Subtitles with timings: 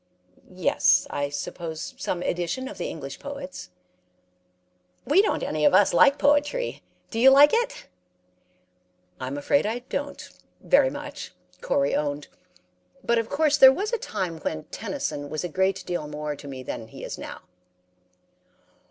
[0.49, 1.05] "'Yes.
[1.11, 3.69] I suppose some edition of the English poets.'
[5.05, 6.81] "'We don't any of us like poetry.
[7.11, 7.85] Do you like it?'
[9.19, 10.27] "'I'm afraid I don't,
[10.59, 12.29] very much,' Corey owned.
[13.03, 16.47] 'But of course there was a time when Tennyson was a great deal more to
[16.47, 17.41] me than he is now.'